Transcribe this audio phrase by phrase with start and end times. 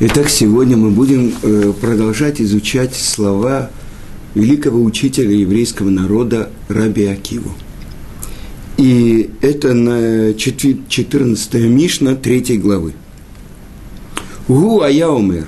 [0.00, 3.70] Итак, сегодня мы будем э, продолжать изучать слова
[4.34, 7.52] великого учителя еврейского народа Раби Акиву.
[8.78, 12.94] И это на 14 Мишна 3 главы.
[14.48, 15.46] Гу Аяумер,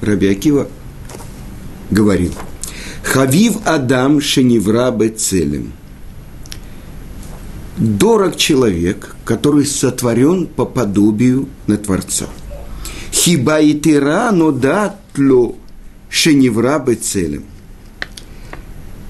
[0.00, 0.68] Раби Акива
[1.90, 2.34] говорил,
[3.04, 5.72] Хавив Адам Шеневра Бецелем.
[7.78, 12.26] Дорог человек, который сотворен по подобию на Творца–
[13.28, 15.54] Хиба и тира, но датло
[16.08, 17.44] шеневра бецелем.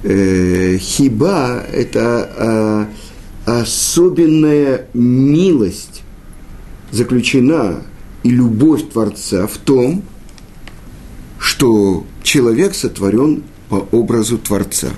[0.02, 2.88] Хиба– это а,
[3.46, 6.02] особенная милость
[6.91, 7.84] заключена
[8.24, 10.02] и любовь Творца в том,
[11.38, 14.88] что человек сотворен по образу Творца.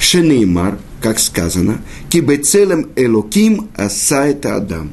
[0.00, 4.90] Шенеймар, как сказано, кибецелем элоким асайта адам.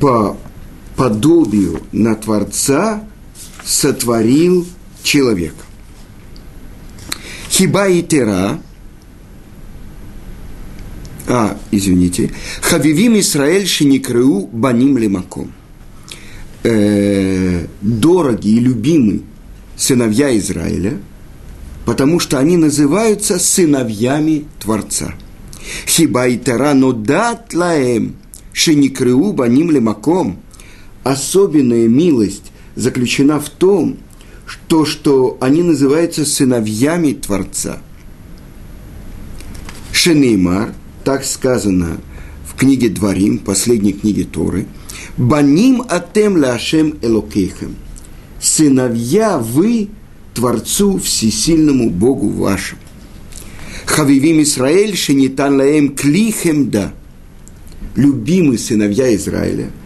[0.00, 0.36] По
[1.00, 3.02] подобию на Творца
[3.64, 4.66] сотворил
[5.02, 5.64] человека.
[7.48, 8.60] Хиба и тера,
[11.26, 12.30] а, извините,
[12.60, 15.54] Хавивим Исраэль Шиникрыу Баним Лимаком.
[16.64, 19.20] Э, дорогие и любимые
[19.76, 20.98] сыновья Израиля,
[21.86, 25.14] потому что они называются сыновьями Творца.
[25.86, 28.16] Хиба и тера, но дат лаем
[28.52, 30.40] Шиникрыу Баним Лимаком–
[31.04, 33.98] особенная милость заключена в том,
[34.46, 37.78] что, что они называются сыновьями Творца.
[39.92, 42.00] Шенеймар, так сказано
[42.46, 44.66] в книге Дворим, последней книге Торы,
[45.16, 47.76] «Баним атем лашем элокейхем»–
[48.40, 49.88] «Сыновья вы
[50.34, 52.80] Творцу Всесильному Богу вашему».
[53.84, 56.92] Хавивим Израиль шенитан лаем клихем да.
[57.96, 59.70] Любимые сыновья Израиля–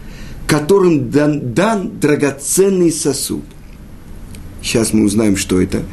[0.47, 3.43] которым дан, дан драгоценный сосуд.
[4.61, 5.83] Сейчас мы узнаем, что это.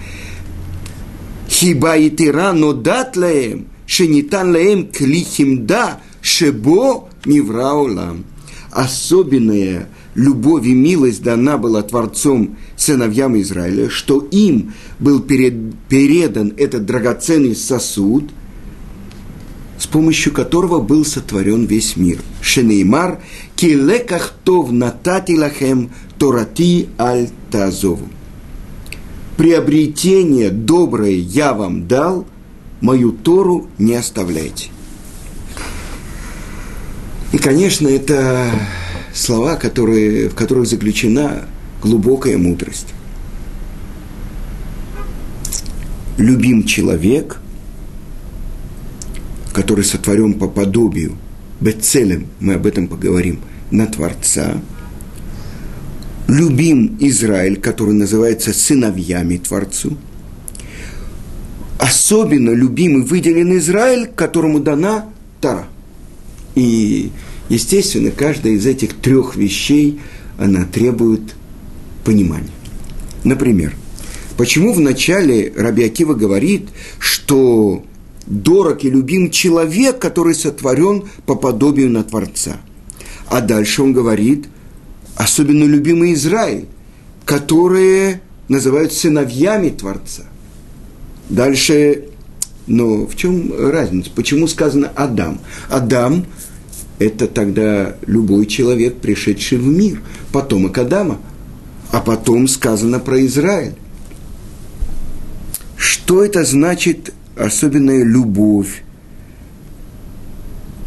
[1.49, 8.25] Хиба и тира, но дат лаем, шенитан лаем клихимда, шебо мивраулам.
[8.71, 16.87] Особенная любовь и милость дана была Творцом сыновьям Израиля, что им был перед, передан этот
[16.87, 18.31] драгоценный сосуд–
[19.83, 22.21] с помощью которого был сотворен весь мир.
[22.41, 23.21] Шенеймар,
[23.63, 28.09] килеках тов натати лахем торати аль тазову.
[29.37, 32.27] Приобретение доброе я вам дал,
[32.81, 34.71] мою Тору не оставляйте.
[37.33, 38.51] И, конечно, это
[39.15, 41.45] слова, которые, в которых заключена
[41.81, 42.89] глубокая мудрость.
[46.19, 47.39] Любим человек,
[49.53, 51.17] который сотворен по подобию,
[51.63, 53.41] бецелем, мы об этом поговорим,
[53.71, 54.61] на Творца.
[56.29, 59.97] Любим Израиль, который называется сыновьями Творцу.
[61.79, 65.07] Особенно любим и выделен Израиль, которому дана
[65.41, 65.67] Тара.
[66.55, 67.11] И,
[67.49, 70.01] естественно, каждая из этих трех вещей,
[70.39, 71.35] она требует
[72.05, 72.51] понимания.
[73.25, 73.75] Например,
[74.37, 76.69] почему в начале Раби Акива говорит,
[76.99, 77.85] что
[78.27, 82.57] дорог и любим человек, который сотворен по подобию на Творца.
[83.29, 84.47] А дальше он говорит,
[85.17, 86.67] особенно любимый Израиль,
[87.25, 90.25] которые называют сыновьями Творца.
[91.29, 92.09] Дальше,
[92.67, 94.11] но в чем разница?
[94.15, 95.41] Почему сказано Адам?
[95.71, 96.27] Адам–
[96.99, 101.19] это тогда любой человек, пришедший в мир, потомок Адама.
[101.91, 103.75] А потом сказано про Израиль.
[105.77, 108.83] Что это значит особенная любовь,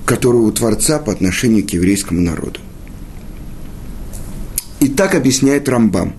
[0.05, 2.59] которая у Творца по отношению к еврейскому народу.
[4.79, 6.13] И так объясняет Рамбам.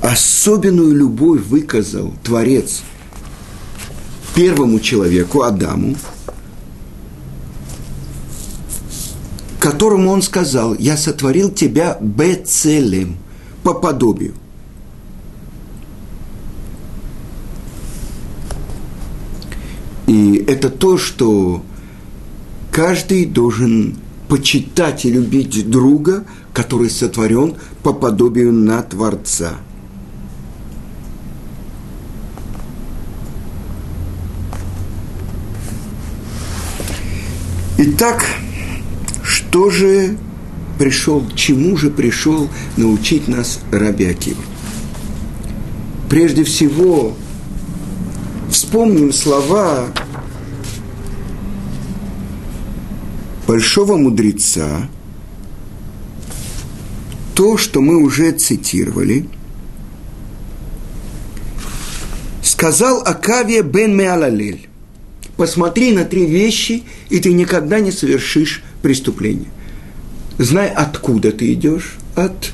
[0.00, 2.82] Особенную любовь выказал Творец
[4.34, 5.96] первому человеку, Адаму,
[9.60, 13.18] которому он сказал, я сотворил тебя бецелем,
[13.62, 14.34] по подобию.
[20.12, 21.62] И это то, что
[22.70, 23.96] каждый должен
[24.28, 29.54] почитать и любить друга, который сотворен по подобию на Творца.
[37.78, 38.26] Итак,
[39.22, 40.18] что же
[40.78, 44.14] пришел, чему же пришел научить нас Раби?
[46.10, 47.16] Прежде всего,
[48.50, 49.86] вспомним слова
[53.52, 54.88] большого мудреца
[57.34, 59.28] то, что мы уже цитировали,
[62.42, 64.70] сказал Акавия бен Меалалель,
[65.36, 69.50] посмотри на три вещи, и ты никогда не совершишь преступление.
[70.38, 72.52] Знай, откуда ты идешь, от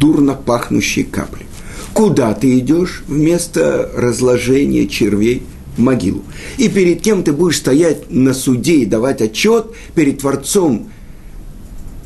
[0.00, 1.46] дурно пахнущей капли.
[1.94, 5.44] Куда ты идешь вместо разложения червей
[5.76, 6.22] могилу.
[6.58, 10.90] И перед кем ты будешь стоять на суде и давать отчет перед Творцом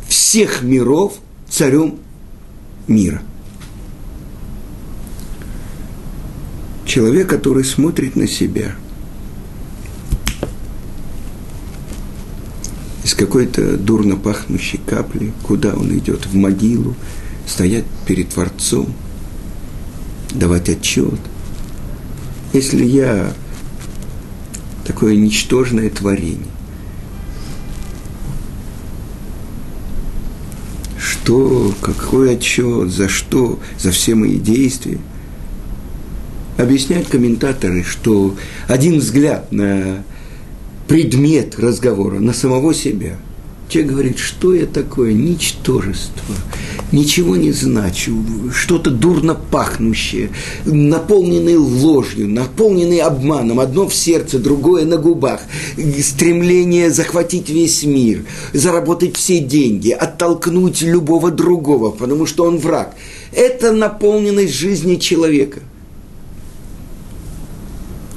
[0.08, 1.14] всех миров,
[1.49, 1.99] царем
[2.88, 3.22] мира.
[6.84, 8.75] Человек, который смотрит на себя
[13.05, 16.96] из какой-то дурно пахнущей капли, куда он идет, в могилу,
[17.46, 18.93] стоять перед Творцом,
[20.32, 21.19] давать отчет.
[22.52, 23.32] Если я
[24.91, 26.51] такое ничтожное творение,
[30.99, 34.99] что, какой отчет, за что, за все мои действия.
[36.59, 38.35] Объясняют комментаторы, что
[38.67, 40.03] один взгляд на
[40.89, 43.17] предмет разговора, на самого себя–
[43.71, 45.13] Человек говорит, что я такое?
[45.13, 46.35] Ничтожество.
[46.93, 48.25] Ничего не значу.
[48.53, 50.31] Что-то дурно пахнущее,
[50.65, 53.61] наполненное ложью, наполненное обманом.
[53.61, 55.41] Одно в сердце, другое на губах.
[56.03, 62.97] Стремление захватить весь мир, заработать все деньги, оттолкнуть любого другого, потому что он враг.
[63.33, 65.61] Это наполненность жизни человека.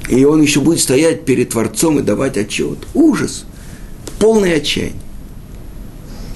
[0.08, 2.78] И он еще будет стоять перед Творцом и давать отчет.
[2.92, 3.44] Ужас.
[4.18, 5.00] Полное отчаяние.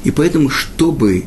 [0.05, 1.25] И поэтому, чтобы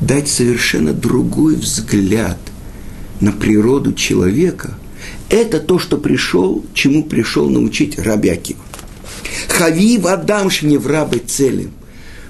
[0.00, 2.38] дать совершенно другой взгляд
[3.20, 4.74] на природу человека,
[5.28, 8.60] это то, что пришел, чему пришел научить Рабякива.
[9.48, 10.48] Хави Адам
[10.86, 11.72] рабы целым.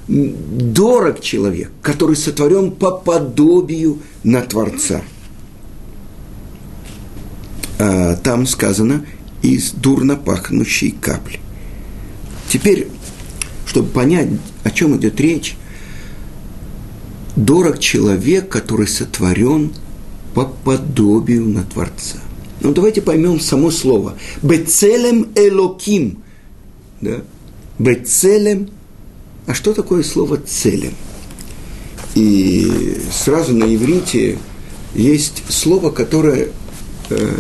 [0.09, 5.03] Дорог человек, который сотворен по подобию на Творца.
[7.79, 9.05] А там сказано
[9.43, 11.39] из дурно пахнущей капли.
[12.51, 12.89] Теперь
[13.69, 14.29] чтобы понять,
[14.65, 15.57] о чем идет речь,
[17.45, 19.73] дорог человек, который сотворен
[20.35, 22.19] по подобию на Творца.
[22.61, 24.19] Ну, давайте поймем само слово.
[24.43, 26.23] Бецелем элоким.
[27.01, 27.23] Да?
[27.79, 28.69] Бецелем.
[29.47, 30.95] А что такое слово целем?
[32.15, 34.39] И сразу на иврите
[34.95, 36.49] есть слово, которое
[37.11, 37.35] э,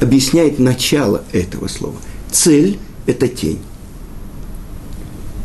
[0.00, 1.96] объясняет начало этого слова.
[2.30, 3.60] Цель– это тень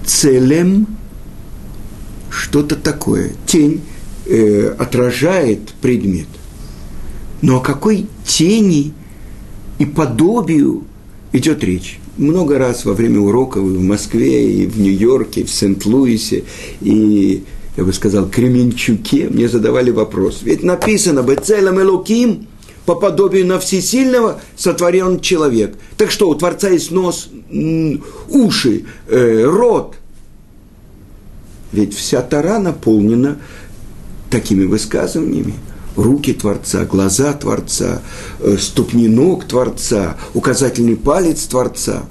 [0.06, 0.88] целем
[2.36, 3.32] что-то такое.
[3.46, 3.82] Тень
[4.26, 6.28] э, отражает предмет.
[7.42, 8.94] Но о какой тени
[9.80, 10.84] и подобию
[11.32, 12.00] идет речь?
[12.18, 16.44] Много раз во время уроков в Москве, и в Нью-Йорке, и в Сент-Луисе,
[16.82, 17.44] и,
[17.76, 20.40] я бы сказал, Кременчуке мне задавали вопрос.
[20.44, 22.48] Ведь написано «Бецелем Элоким»
[22.86, 25.76] по подобию на всесильного сотворен человек.
[25.98, 27.30] Так что, у Творца есть нос,
[28.30, 29.96] уши, э, рот.
[31.72, 33.38] Ведь вся Тара наполнена
[34.30, 35.54] такими высказываниями.
[35.96, 38.02] Руки Творца, глаза Творца,
[38.40, 42.04] э, ступни ног Творца, указательный палец Творца.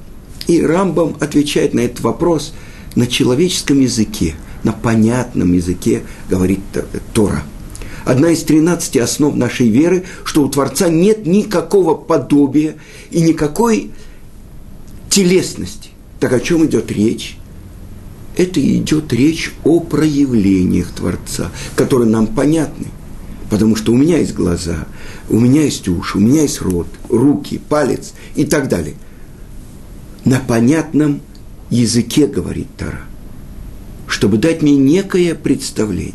[0.46, 2.54] И Рамбам отвечает на этот вопрос
[2.94, 6.60] на человеческом языке, на понятном языке, говорит
[7.12, 7.42] Тора–
[8.04, 12.76] одна из 13 основ нашей веры, что у Творца нет никакого подобия
[13.10, 13.90] и никакой
[15.10, 15.90] телесности.
[16.20, 17.36] Так о чем идет речь?
[18.36, 22.86] Это идет речь о проявлениях Творца, которые нам понятны.
[23.50, 24.86] Потому что у меня есть глаза,
[25.28, 28.94] у меня есть уши, у меня есть рот, руки, палец и так далее.
[30.24, 31.20] На понятном
[31.70, 33.02] языке, говорит Тара,
[34.08, 36.14] чтобы дать мне некое представление.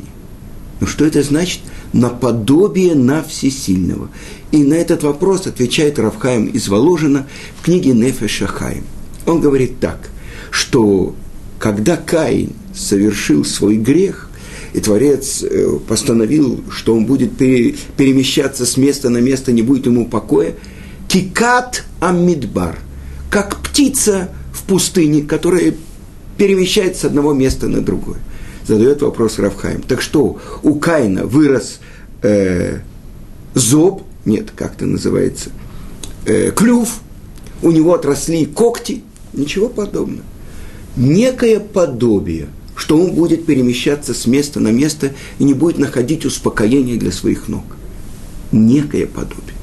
[0.81, 1.61] Но что это значит?
[1.93, 4.09] наподобие на всесильного.
[4.51, 7.27] И на этот вопрос отвечает Равхаим из Воложина
[7.59, 8.83] в книге Нефеша Хаим.
[9.25, 10.09] Он говорит так,
[10.51, 11.15] что
[11.59, 14.29] когда Каин совершил свой грех,
[14.73, 20.05] и Творец э, постановил, что он будет перемещаться с места на место, не будет ему
[20.05, 20.55] покоя,
[21.07, 22.77] кикат амидбар,
[23.29, 25.73] как птица в пустыне, которая
[26.37, 28.19] перемещается с одного места на другое
[28.69, 29.81] задает вопрос Равхайм.
[29.81, 31.79] Так что, у Каина вырос
[32.21, 32.79] э,
[33.55, 35.49] зоб, нет, как это называется,
[36.25, 36.99] э, клюв,
[37.61, 40.23] у него отросли когти, ничего подобного.
[40.95, 46.97] Некое подобие, что он будет перемещаться с места на место и не будет находить успокоения
[46.97, 47.63] для своих ног.
[48.51, 49.55] Некое подобие.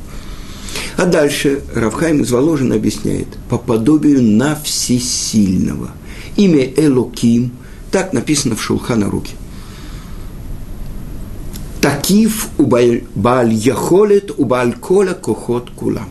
[0.97, 5.91] А дальше Равхайм из Воложина объясняет, по подобию на всесильного.
[6.37, 7.53] Имя Элоким–
[7.91, 9.33] так написано в Шулхана Руки.
[11.81, 16.09] Такив у Бааль Яхолет у Бааль Кола Кохот Кулам.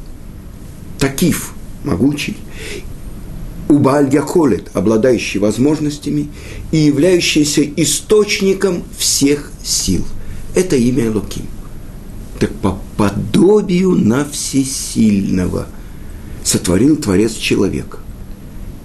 [0.98, 1.54] Такив,
[1.84, 2.38] могучий,
[3.68, 6.30] у Бааль Яхолет, обладающий возможностями
[6.72, 10.06] и являющийся источником всех сил.
[10.54, 11.48] Это имя Луким.
[12.40, 15.68] Так по подобию на всесильного
[16.44, 18.00] сотворил Творец человека.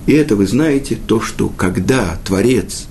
[0.07, 2.87] И это вы знаете, то, что когда Творец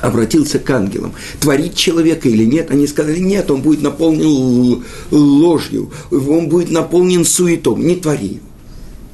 [0.00, 6.48] обратился к ангелам, творить человека или нет, они сказали, нет, он будет наполнен ложью, он
[6.48, 8.40] будет наполнен суетом, не твори.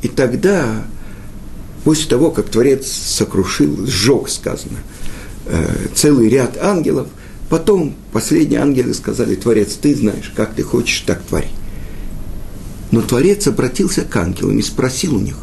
[0.03, 0.87] И тогда,
[1.87, 4.79] после того, как Творец сокрушил, сжег, сказано,
[5.45, 7.07] э, целый ряд ангелов,
[7.49, 11.47] потом последние ангелы сказали, Творец, ты знаешь, как ты хочешь, так твори.
[12.91, 15.37] Но Творец обратился к ангелам и спросил у них,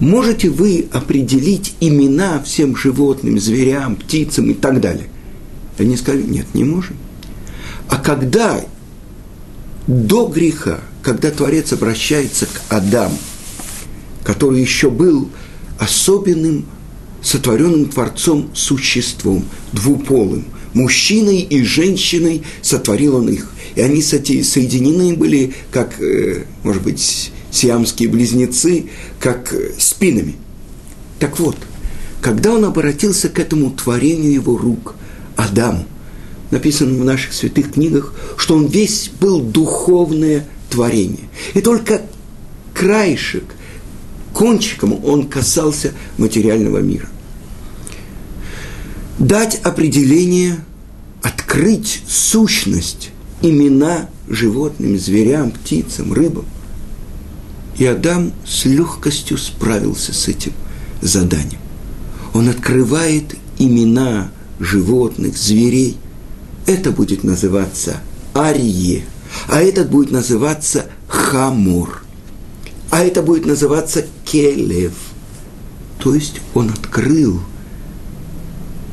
[0.00, 5.10] можете вы определить имена всем животным, зверям, птицам и так далее?
[5.78, 6.96] Они сказали, нет, не можем.
[7.88, 8.58] А когда
[9.86, 13.18] до греха, когда Творец обращается к Адаму,
[14.24, 15.28] который еще был
[15.82, 16.66] особенным
[17.22, 23.50] сотворенным Творцом существом, двуполым, мужчиной и женщиной сотворил он их.
[23.74, 30.34] И они соединены были, как, э, может быть, сиамские близнецы, как э, спинами.
[31.18, 31.56] Так вот,
[32.20, 34.94] когда он обратился к этому творению его рук,
[35.36, 35.84] Адаму,
[36.50, 41.28] написано в наших святых книгах, что он весь был духовное творение.
[41.54, 42.02] И только
[42.74, 43.44] краешек,
[44.32, 47.08] кончиком он касался материального мира.
[49.18, 50.58] Дать определение,
[51.22, 53.10] открыть сущность,
[53.40, 56.46] имена животным, зверям, птицам, рыбам–
[57.76, 60.52] и Адам с легкостью справился с этим
[61.00, 61.60] заданием.
[62.34, 65.96] Он открывает имена животных, зверей.
[66.66, 68.00] Это будет называться
[68.34, 69.04] Арие,
[69.48, 72.01] а этот будет называться Хамур,
[72.92, 74.92] а это будет называться Келев.
[75.98, 77.40] То есть он открыл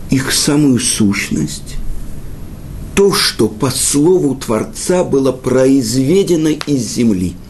[0.09, 1.75] их самую сущность,
[2.95, 7.35] то, что по слову Творца было произведено из земли–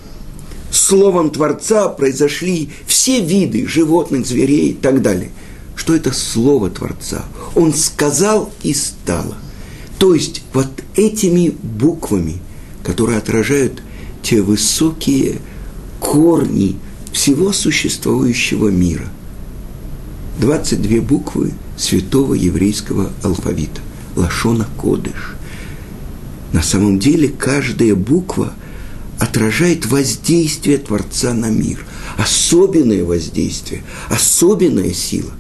[0.90, 5.30] словом Творца произошли все виды животных, зверей и так далее.
[5.76, 7.26] Что это слово Творца?
[7.56, 9.38] Он сказал и стало.
[9.98, 12.38] То есть вот этими буквами,
[12.84, 13.84] которые отражают
[14.24, 15.40] те высокие
[16.12, 16.76] корни
[17.12, 19.08] всего существующего мира.
[20.40, 23.82] 22 буквы святого еврейского алфавита.
[24.16, 25.36] Лашона Кодыш.
[26.52, 28.54] На самом деле каждая буква–
[29.20, 31.86] отражает воздействие Творца на мир.
[32.18, 35.32] Особенное воздействие, особенная сила.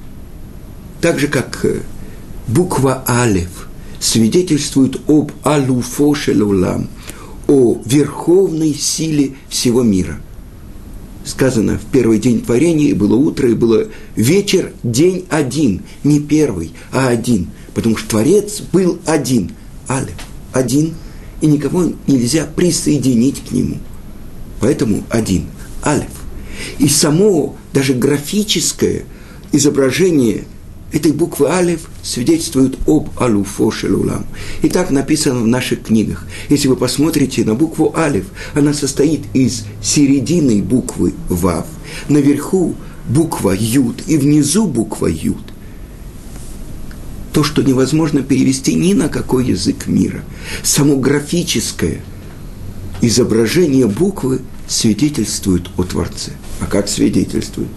[1.02, 1.82] Так же, как э,
[2.48, 3.68] буква Алев
[4.00, 6.90] свидетельствует об Алуфошелулам,
[7.48, 10.20] о верховной силе всего мира.
[11.26, 17.10] Сказано, в первый день творения было утро, и было вечер, день один, не первый, а
[17.10, 19.52] один, потому что Творец был один,
[19.88, 20.16] Алев,
[20.54, 20.96] один–
[21.42, 23.78] и никого нельзя присоединить к нему.
[24.60, 25.46] Поэтому один,
[25.84, 26.10] алиф.
[26.80, 29.06] И само даже графическое
[29.52, 30.46] изображение
[30.92, 34.26] этой буквы алиф свидетельствует об алуфо шелулам.
[34.62, 36.26] И так написано в наших книгах.
[36.50, 41.66] Если вы посмотрите на букву алиф, она состоит из середины буквы вав,
[42.08, 42.76] наверху
[43.08, 45.38] буква юд и внизу буква юд–
[47.34, 50.24] то, что невозможно перевести ни на какой язык мира.
[50.64, 52.02] Само графическое
[53.02, 56.32] изображение буквы свидетельствует о Творце.
[56.62, 57.70] А как свидетельствует?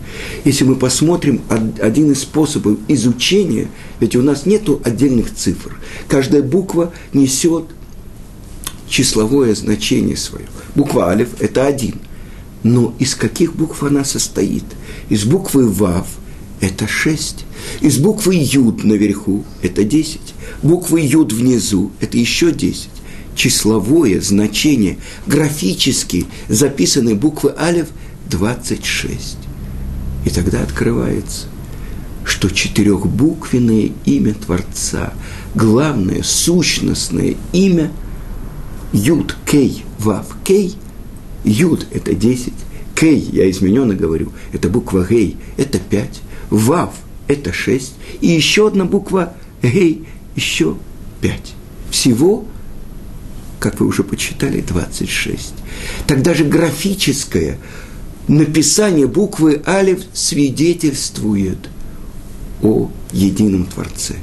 [0.44, 1.40] Если мы посмотрим
[1.80, 3.68] один из способов изучения,
[3.98, 5.80] ведь у нас нет отдельных цифр.
[6.06, 7.64] Каждая буква несет
[8.88, 10.46] числовое значение свое.
[10.74, 11.94] Буква Алиф– это один.
[12.62, 14.64] Но из каких букв она состоит?
[15.08, 16.06] Из буквы Вав–
[16.60, 17.46] это шесть.
[17.80, 20.20] Из буквы Юд наверху– это 10.
[20.62, 22.90] Буквы Юд внизу– это еще 10.
[23.34, 27.88] Числовое значение, графически записанной буквы Алев–
[28.30, 29.38] 26.
[30.24, 31.46] И тогда открывается,
[32.24, 35.12] что четырехбуквенное имя Творца,
[35.54, 37.90] главное сущностное имя
[38.92, 40.76] Юд, Кей, Вав, Кей,
[41.44, 42.52] Юд– это 10,
[42.94, 46.20] Кей, я измененно говорю, это буква Гей, это 5,
[46.50, 46.94] Вав–
[47.28, 50.76] это 6, и еще одна буква Гей, еще
[51.20, 51.54] 5.
[51.90, 52.46] Всего,
[53.62, 55.54] как вы уже почитали, 26.
[56.08, 57.58] Тогда же графическое
[58.26, 61.58] написание буквы Алиф свидетельствует
[62.60, 64.14] о едином Творце.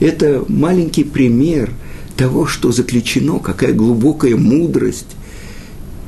[0.00, 1.70] Это маленький пример
[2.16, 5.16] того, что заключено, какая глубокая мудрость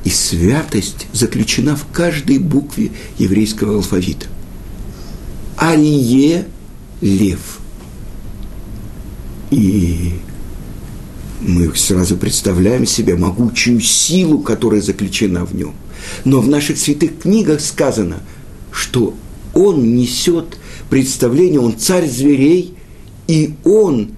[0.04, 4.26] и святость заключена в каждой букве еврейского алфавита.
[5.58, 6.46] Арие–
[7.02, 7.58] лев.
[9.50, 10.14] И
[11.40, 15.74] мы сразу представляем себе могучую силу, которая заключена в нем.
[16.24, 18.18] Но в наших святых книгах сказано,
[18.70, 19.14] что
[19.54, 22.74] он несет представление, он царь зверей,
[23.26, 24.10] и он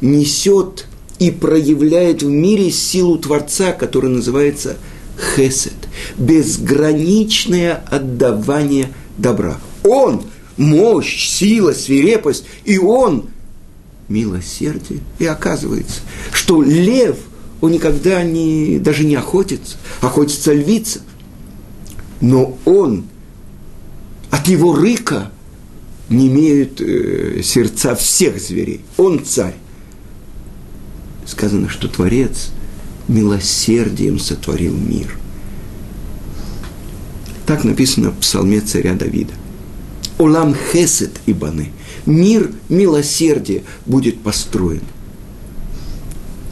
[0.00, 0.86] несет
[1.18, 4.76] и проявляет в мире силу Творца, которая называется
[5.36, 5.72] хесед,
[6.18, 9.58] безграничное отдавание добра.
[9.84, 10.22] Он–
[10.56, 13.26] мощь, сила, свирепость, и он–
[14.12, 15.00] милосердие.
[15.18, 16.00] И оказывается,
[16.32, 17.16] что лев,
[17.60, 21.00] он никогда не, даже не охотится, охотится львица.
[22.20, 23.04] Но он
[24.30, 25.30] от его рыка
[26.08, 28.82] не имеют э, сердца всех зверей.
[28.96, 29.54] Он царь.
[31.26, 32.50] Сказано, что Творец
[33.08, 35.16] милосердием сотворил мир.
[37.46, 39.32] Так написано в псалме царя Давида.
[40.18, 41.72] Олам хесед ибаны.
[42.06, 44.82] Мир милосердия будет построен.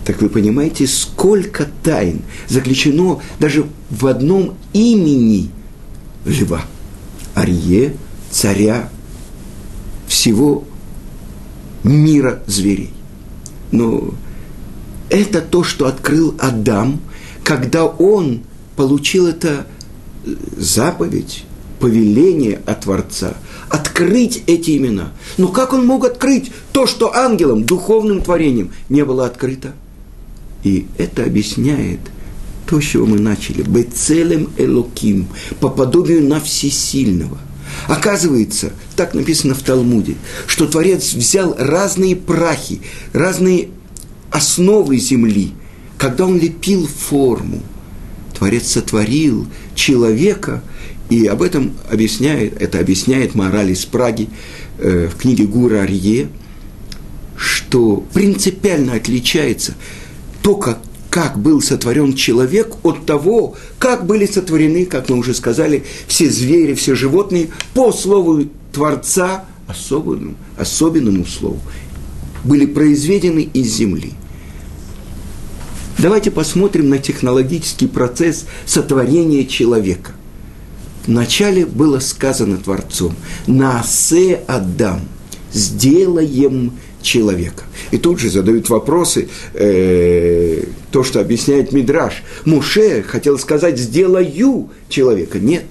[0.05, 5.51] Так вы понимаете, сколько тайн заключено даже в одном имени
[6.25, 6.63] льва.
[7.35, 7.95] Арье,
[8.31, 8.89] царя
[10.07, 10.65] всего
[11.85, 12.93] мира зверей.
[13.71, 14.15] Но
[15.09, 17.01] это то, что открыл Адам,
[17.45, 18.43] когда он
[18.77, 19.67] получил это
[20.25, 21.45] э, заповедь,
[21.79, 23.35] повеление от Творца,
[23.71, 25.13] открыть эти имена.
[25.39, 29.73] Но как он мог открыть то, что ангелам, духовным творением не было открыто?
[30.63, 32.01] И это объясняет
[32.67, 33.63] то, с чего мы начали.
[33.63, 35.29] Бецелем Элоким,
[35.61, 37.39] по подобию на всесильного–
[37.87, 42.81] Оказывается, так написано в Талмуде, что Творец взял разные прахи,
[43.13, 43.69] разные
[44.31, 45.53] основы земли,
[45.99, 47.61] когда он лепил форму.
[48.37, 50.63] Творец сотворил человека,
[51.11, 54.29] и об этом объясняет, это объясняет мораль из Праги
[54.79, 56.29] э, в книге Гура Арье,
[57.37, 59.75] что принципиально отличается
[60.43, 60.79] то, как
[61.11, 66.75] как был сотворен человек от того, как были сотворены, как мы уже сказали, все звери,
[66.75, 71.61] все животные по слову Творца, особенному, особенному слову,
[72.45, 74.13] были произведены из земли.
[75.99, 80.13] Давайте посмотрим на технологический процесс сотворения человека.
[81.07, 83.15] Вначале было сказано Творцом
[83.47, 85.01] «Наасе Адам»–
[85.53, 87.65] «сделаем человека».
[87.91, 92.23] И тут же задают вопросы, э, то, что объясняет Мидраш.
[92.45, 95.39] Муше хотел сказать «сделаю человека».
[95.39, 95.65] Нет.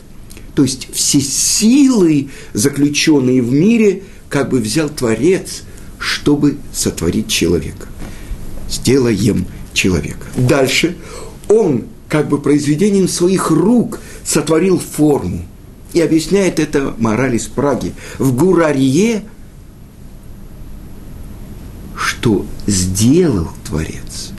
[0.55, 5.63] То есть все силы, заключенные в мире, как бы взял Творец,
[5.99, 7.87] чтобы сотворить человека.
[8.69, 10.25] Сделаем человека.
[10.35, 10.95] Дальше
[11.47, 15.45] он как бы произведением своих рук сотворил форму.
[15.93, 17.93] И объясняет это мораль из Праги.
[18.19, 19.23] В Гурарье–
[21.97, 24.31] что сделал Творец.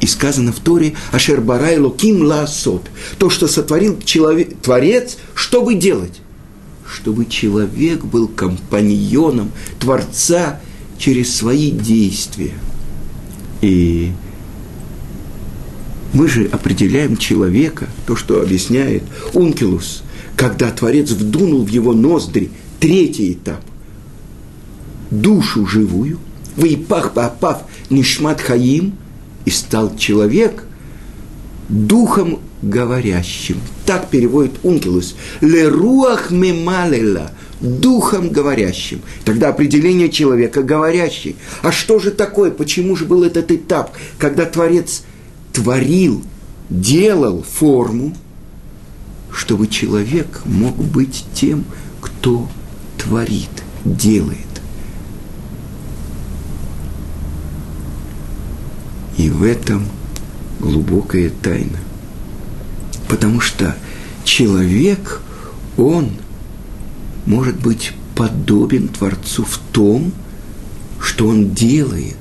[0.00, 6.20] И сказано в Торе «Ашер барай локим лаасот»– то, что сотворил человек, Творец, чтобы делать?
[6.86, 10.60] Чтобы человек был компаньоном Творца
[10.98, 12.54] через свои действия.
[13.62, 14.12] И
[16.16, 19.02] мы же определяем человека, то, что объясняет
[19.34, 20.02] Ункилус,
[20.34, 22.50] когда Творец вдунул в его ноздри
[22.80, 23.60] третий этап–
[25.10, 26.18] душу живую,
[26.56, 28.94] Вейпах Баапав Нишмат Хаим,
[29.44, 30.64] и стал человек
[31.68, 33.60] духом говорящим.
[33.84, 35.14] Так переводит Ункилус.
[35.40, 39.02] Леруах мемалела, духом говорящим.
[39.24, 41.36] Тогда определение человека говорящий.
[41.62, 42.50] А что же такое?
[42.50, 45.04] Почему же был этот этап, когда Творец
[45.56, 46.22] творил,
[46.68, 48.14] делал форму,
[49.32, 51.64] чтобы человек мог быть тем,
[52.02, 52.46] кто
[52.98, 53.48] творит,
[53.82, 54.36] делает.
[59.16, 59.86] И в этом
[60.60, 61.78] глубокая тайна.
[63.08, 63.74] Потому что
[64.24, 65.22] человек,
[65.78, 66.10] он
[67.24, 70.12] может быть подобен Творцу в том,
[71.00, 72.18] что он делает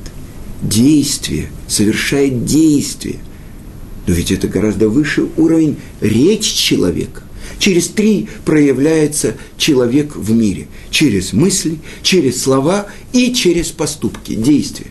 [0.62, 3.20] действие, совершает действие.
[4.08, 7.24] Но ведь это гораздо выше уровень речь человека.
[7.60, 10.68] Через три проявляется человек в мире.
[10.90, 14.88] Через мысли, через слова и через поступки, действия.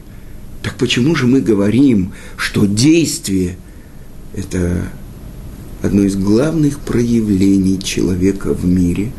[0.62, 3.56] Так почему же мы говорим, что действие–
[4.34, 4.90] это
[5.82, 9.12] одно из главных проявлений человека в мире?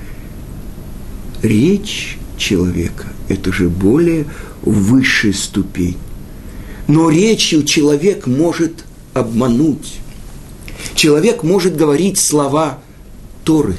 [1.44, 4.26] Речь человека– это же более
[4.64, 5.98] высшая ступень.
[6.88, 8.85] Но речью человек может
[9.16, 10.00] обмануть.
[10.94, 12.80] Человек может говорить слова
[13.44, 13.76] Торы,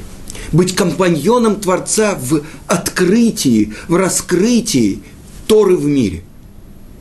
[0.51, 5.03] быть компаньоном Творца в открытии, в раскрытии
[5.45, 6.23] Торы в мире.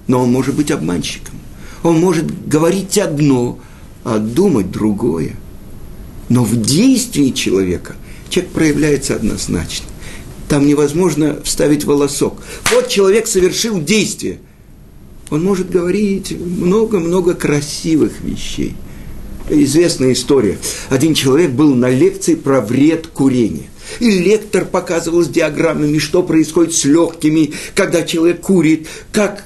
[0.06, 1.34] Но он может быть обманщиком.
[1.82, 3.58] Он может говорить одно,
[4.04, 5.36] а думать другое.
[6.28, 7.96] Но в действии человека
[8.28, 9.86] человек проявляется однозначно.
[10.48, 12.42] Там невозможно вставить волосок.
[12.70, 14.40] Вот человек совершил действие.
[15.30, 18.74] Он может говорить много-много красивых вещей.
[19.48, 20.58] Известная история.
[20.88, 23.68] Один человек был на лекции про вред курения.
[24.00, 29.44] И лектор показывал с диаграммами, что происходит с легкими, когда человек курит, как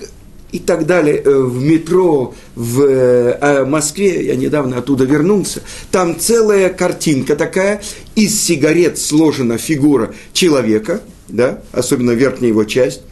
[0.52, 6.70] и так далее э, в метро в э, Москве, я недавно оттуда вернулся, там целая
[6.70, 7.82] картинка такая,
[8.16, 13.02] из сигарет сложена фигура человека, да, особенно верхняя его часть,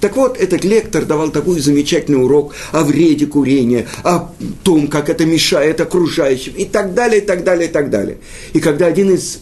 [0.00, 4.32] так вот, этот лектор давал такой замечательный урок о вреде курения, о
[4.62, 8.18] том, как это мешает окружающим, и так далее, и так далее, и так далее.
[8.52, 9.40] И когда один из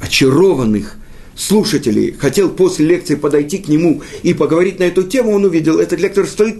[0.00, 0.96] очарованных
[1.36, 6.00] слушателей хотел после лекции подойти к нему и поговорить на эту тему, он увидел, этот
[6.00, 6.56] лектор стоит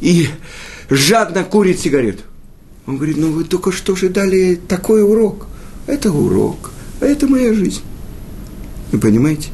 [0.00, 0.28] и
[0.88, 2.22] жадно курит сигарету.
[2.86, 5.46] Он говорит, ну вы только что же дали такой урок.
[5.86, 7.82] Это урок, а это моя жизнь.
[8.92, 9.48] Вы понимаете?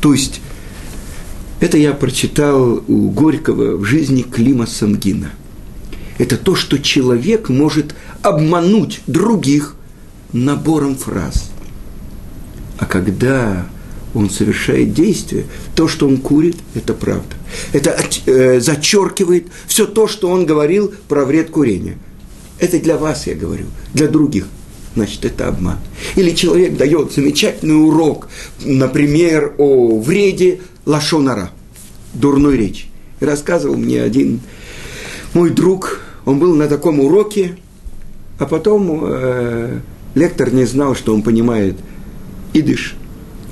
[0.00, 0.40] То есть
[1.60, 5.30] это я прочитал у Горького в жизни Клима Самгина.
[6.18, 9.76] Это то, что человек может обмануть других
[10.32, 11.50] набором фраз.
[12.78, 13.66] А когда
[14.14, 17.36] он совершает действие, то, что он курит, это правда.
[17.72, 17.96] Это
[18.26, 21.98] э, зачеркивает все то, что он говорил про вред курения.
[22.58, 24.46] Это для вас, я говорю, для других.
[24.96, 25.78] Значит, это обман.
[26.16, 28.28] Или человек дает замечательный урок,
[28.64, 31.50] например, о вреде лашонара,
[32.14, 32.86] дурной речи.
[33.20, 34.40] И рассказывал мне один
[35.34, 37.56] мой друг, он был на таком уроке,
[38.38, 39.78] а потом э,
[40.14, 41.76] лектор не знал, что он понимает
[42.52, 42.96] идыш.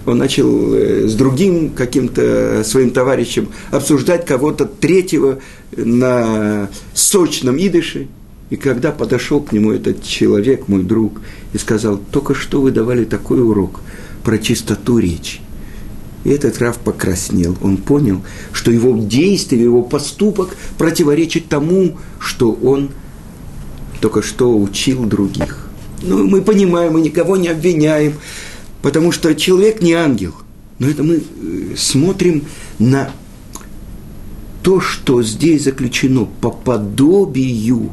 [0.07, 5.38] Он начал э, с другим каким-то своим товарищем обсуждать кого-то третьего
[5.77, 8.09] на сочном идыше.
[8.51, 11.21] И когда подошел к нему этот человек, мой друг,
[11.53, 13.81] и сказал, только что вы давали такой урок
[14.25, 15.41] про чистоту речи.
[16.25, 17.57] И этот Рав покраснел.
[17.63, 22.91] Он понял, что его действие, его поступок противоречит тому, что он
[24.01, 25.69] только что учил других.
[26.03, 28.15] Ну, мы понимаем, мы никого не обвиняем,
[28.83, 30.35] потому что человек не ангел.
[30.79, 32.45] Но это мы э, смотрим
[32.79, 33.11] на
[34.63, 37.91] то, что здесь заключено по подобию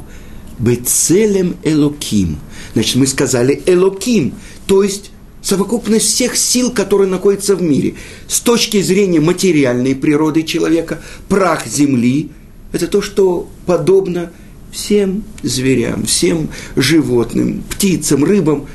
[0.58, 2.38] Бецелем Элоким.
[2.74, 4.34] Значит, мы сказали Элоким,
[4.66, 5.10] то есть
[5.46, 7.94] совокупность всех сил, которые находятся в мире.
[8.26, 12.30] С точки зрения материальной природы человека, прах земли–
[12.72, 14.32] это то, что подобно
[14.72, 18.66] всем зверям, всем животным, птицам, рыбам,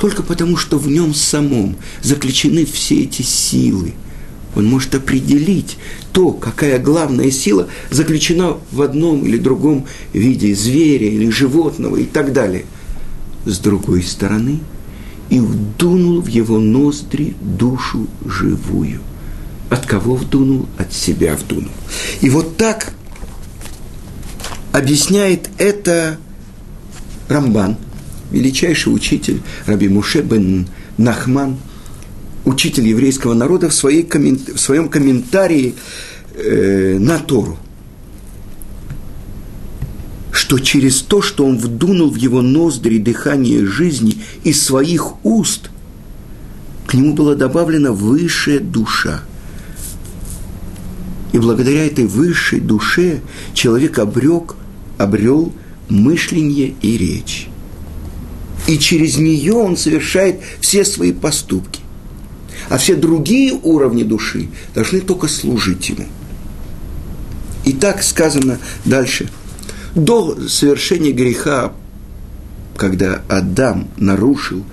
[0.00, 3.92] только потому, что в нем самом заключены все эти силы.
[4.56, 5.76] Он может определить
[6.14, 12.32] то, какая главная сила заключена в одном или другом виде зверя или животного и так
[12.32, 12.64] далее.
[13.44, 14.60] С другой стороны–
[15.30, 19.00] и вдунул в его ноздри душу живую.
[19.70, 20.68] От кого вдунул?
[20.78, 21.70] От себя вдунул.
[22.20, 22.92] И вот так
[24.72, 26.18] объясняет это
[27.28, 27.76] Рамбан,
[28.30, 31.56] величайший учитель Раби Муше бен Нахман,
[32.44, 35.74] учитель еврейского народа, в, своей в своем комментарии
[36.34, 37.58] э, на Тору
[40.44, 45.70] что через то, что он вдунул в его ноздри дыхание жизни из своих уст,
[46.86, 49.22] к нему была добавлена высшая душа.
[51.32, 53.22] И благодаря этой высшей душе
[53.54, 54.56] человек обрек,
[54.98, 55.50] обрел
[55.88, 57.48] мышление и речь.
[58.68, 61.80] И через нее он совершает все свои поступки.
[62.68, 66.04] А все другие уровни души должны только служить ему.
[67.64, 69.30] И так сказано дальше–
[69.94, 71.72] до совершения греха,
[72.76, 74.64] когда Адам нарушил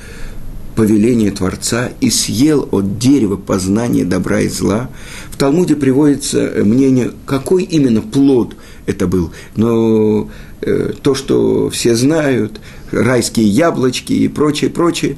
[0.75, 4.89] повеление Творца и съел от дерева познания добра и зла,
[5.29, 8.55] в Талмуде приводится мнение, какой именно плод
[8.85, 9.31] это был.
[9.55, 10.29] Но
[10.61, 12.59] э, то, что все знают,
[12.91, 15.17] райские яблочки и прочее, прочее,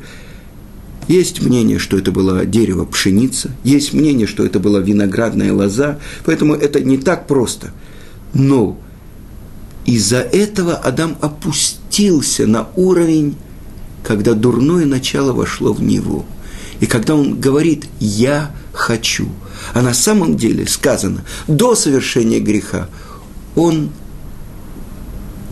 [1.07, 6.55] есть мнение, что это было дерево пшеница, есть мнение, что это была виноградная лоза, поэтому
[6.55, 7.71] это не так просто.
[8.33, 8.79] Но
[9.85, 13.35] из-за этого Адам опустился на уровень,
[14.03, 16.25] когда дурное начало вошло в него.
[16.79, 19.29] И когда он говорит «я хочу»,
[19.73, 22.89] а на самом деле сказано, до совершения греха,
[23.55, 23.91] он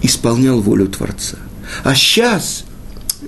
[0.02, 1.38] исполнял волю Творца.
[1.84, 2.66] А сейчас,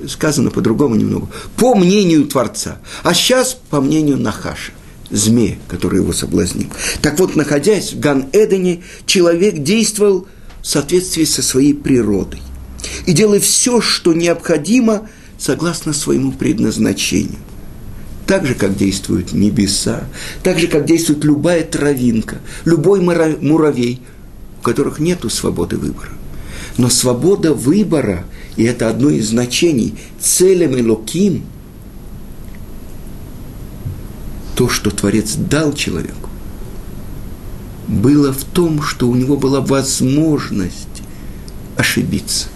[0.08, 4.72] сказано по-другому немного, по мнению Творца, а сейчас по мнению Нахаша,
[5.10, 6.70] змея, который его соблазнил.
[7.02, 10.28] Так вот, находясь в Ган-Эдене, человек действовал
[10.64, 12.42] в соответствии со своей природой
[13.06, 17.40] и делая все, что необходимо, согласно своему предназначению.
[18.26, 20.06] Так же, как действуют небеса,
[20.42, 24.02] так же, как действует любая травинка, любой муравей,
[24.60, 26.12] у которых нет свободы выбора.
[26.78, 31.44] Но свобода выбора, и это одно из значений, целям Элоким,
[34.56, 36.23] то, что Творец дал человеку,
[37.88, 41.02] было в том, что у него была возможность
[41.78, 42.48] ошибиться.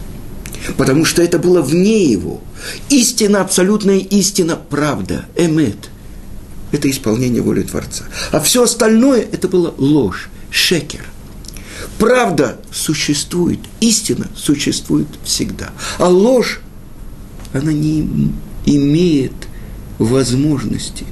[0.77, 2.41] Потому что это было вне его.
[2.89, 5.89] Истина, абсолютная истина, правда, эмет.
[6.71, 8.05] Это исполнение воли Творца.
[8.31, 11.05] А все остальное– это было ложь, шекер–
[11.99, 15.71] Правда существует, истина существует всегда.
[15.97, 16.59] А ложь,
[17.53, 18.31] она не
[18.65, 19.33] имеет
[19.97, 21.05] возможности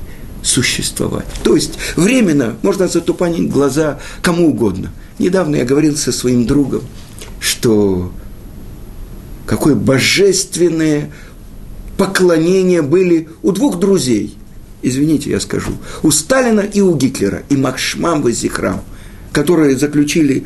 [0.46, 1.26] существовать.
[1.44, 4.92] То есть временно можно затупанить глаза кому угодно.
[5.20, 6.84] Недавно я говорил со своим другом,
[7.40, 8.12] что
[9.46, 11.12] какое божественное
[11.98, 14.38] поклонение были у двух друзей.
[14.82, 15.72] Извините, я скажу.
[16.04, 18.82] У Сталина и у Гитлера, и Макшмам Вазихрам,
[19.32, 20.46] которые заключили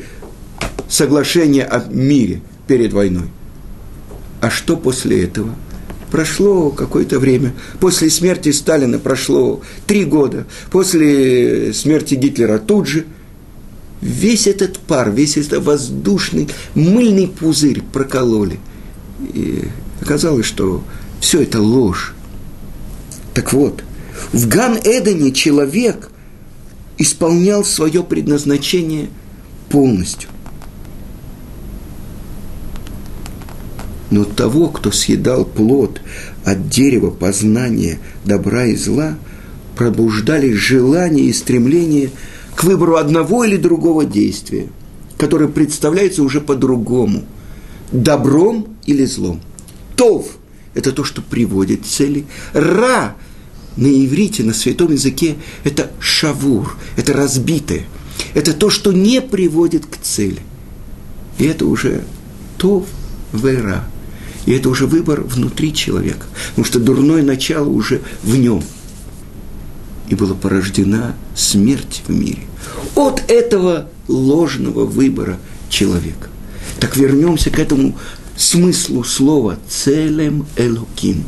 [0.88, 3.28] соглашение о мире перед войной.
[4.40, 5.54] А что после этого?
[6.10, 7.54] Прошло какое-то время.
[7.78, 10.46] После смерти Сталина прошло три года.
[10.70, 13.06] После смерти Гитлера тут же.
[14.00, 18.58] Весь этот пар, весь этот воздушный, мыльный пузырь прокололи.
[19.34, 19.64] И
[20.00, 20.82] оказалось, что
[21.20, 22.14] все это ложь.
[23.34, 23.84] Так вот,
[24.32, 26.10] в Ган-Эдене человек
[26.96, 29.08] исполнял свое предназначение
[29.68, 30.30] полностью–
[34.10, 36.00] но того, кто съедал плод
[36.44, 39.16] от дерева познания добра и зла,
[39.76, 42.10] пробуждали желание и стремление
[42.54, 44.66] к выбору одного или другого действия,
[45.16, 47.24] которое представляется уже по-другому,
[47.92, 49.40] добром или злом.
[49.96, 50.26] Тов–
[50.74, 52.26] это то, что приводит к цели.
[52.52, 53.16] Ра
[53.76, 57.84] на иврите, на святом языке– это шавур, это разбитое.
[58.34, 60.40] Это то, что не приводит к цели.
[61.38, 62.04] И это уже
[62.58, 62.86] тов
[63.32, 63.84] вера.
[64.46, 68.62] И это уже выбор внутри человека, потому что дурное начало уже в нем.
[70.08, 72.42] И была порождена смерть в мире.
[72.96, 76.28] От этого ложного выбора человека.
[76.80, 77.96] Так вернемся к этому
[78.36, 81.24] смыслу слова «целем элоким».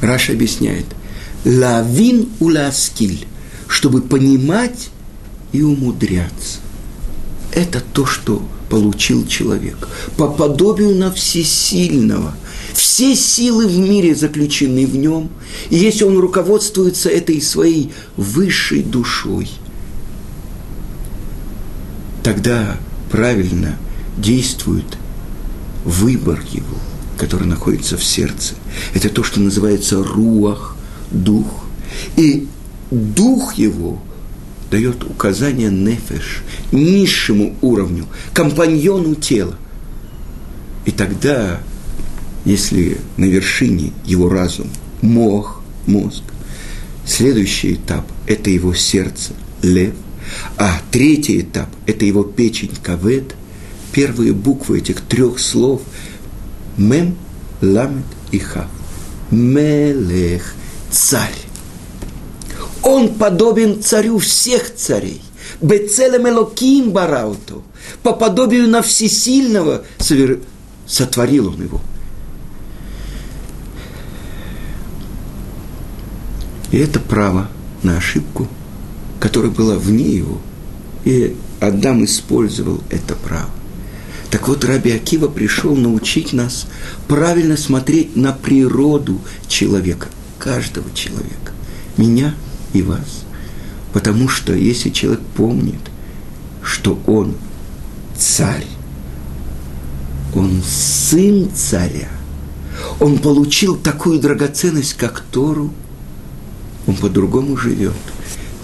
[0.00, 0.86] Раша объясняет
[1.44, 3.26] «лавин уласкиль»,
[3.68, 4.90] чтобы понимать
[5.52, 6.58] и умудряться.
[7.52, 9.88] Это то, что получил человек.
[10.16, 12.34] По подобию на всесильного.
[12.72, 15.28] Все силы в мире заключены в нем.
[15.68, 19.50] И если он руководствуется этой своей высшей душой,
[22.22, 22.78] тогда
[23.10, 23.76] правильно
[24.16, 24.86] действует
[25.84, 26.78] выбор его,
[27.18, 28.54] который находится в сердце.
[28.94, 30.76] Это то, что называется руах,
[31.10, 31.64] дух.
[32.16, 32.46] И
[32.90, 34.00] дух его–
[34.70, 39.56] дает указание нефеш, низшему уровню, компаньону тела.
[40.84, 41.60] И тогда,
[42.44, 44.68] если на вершине его разум,
[45.02, 46.22] мох, мозг,
[47.06, 49.94] следующий этап– это его сердце, лев,
[50.56, 53.34] а третий этап– это его печень, кавет,
[53.92, 55.82] первые буквы этих трех слов–
[56.80, 57.16] мем,
[57.60, 58.68] ламет и хав.
[59.30, 60.54] Мелех,
[60.90, 61.49] царь.
[62.82, 65.22] Он подобен царю всех царей.
[65.60, 67.62] Бецелем Элоким Барауту.
[68.02, 69.84] По подобию на всесильного
[70.86, 71.80] сотворил он его.
[76.70, 77.48] И это право
[77.82, 78.48] на ошибку,
[79.18, 80.40] которая была вне его.
[81.04, 83.50] И Адам использовал это право.
[84.30, 86.66] Так вот, Раби Акива пришел научить нас
[87.08, 90.06] правильно смотреть на природу человека,
[90.38, 91.52] каждого человека.
[91.96, 92.34] Меня–
[92.72, 93.24] и вас.
[93.92, 95.80] Потому что если человек помнит,
[96.62, 97.34] что он
[98.16, 98.66] царь,
[100.34, 102.08] он сын царя,
[103.00, 105.72] он получил такую драгоценность, как Тору,
[106.86, 107.94] он по-другому живет.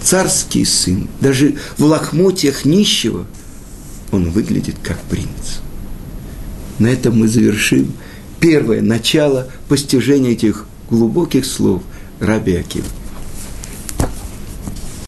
[0.01, 3.25] Царский сын, даже в лохмотьях нищего,
[4.11, 5.59] он выглядит как принц.
[6.79, 7.91] На этом мы завершим
[8.39, 11.83] первое начало постижения этих глубоких слов
[12.19, 12.85] Раби Акива.